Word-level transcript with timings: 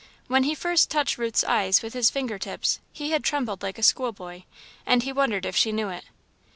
When 0.25 0.45
he 0.45 0.55
first 0.55 0.89
touched 0.89 1.19
Ruth's 1.19 1.43
eyes 1.43 1.83
with 1.83 1.93
his 1.93 2.09
finger 2.09 2.39
tips, 2.39 2.79
he 2.91 3.11
had 3.11 3.23
trembled 3.23 3.61
like 3.61 3.77
a 3.77 3.83
schoolboy, 3.83 4.45
and 4.83 5.03
he 5.03 5.13
wondered 5.13 5.45
if 5.45 5.55
she 5.55 5.71
knew 5.71 5.89
it. 5.89 6.05